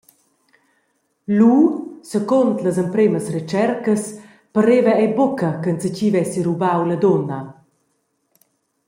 [1.37, 1.51] Lu
[2.03, 7.39] –secund las empremas retschercas –pareva ei buca ch’enzatgi vessi rubau la dunna.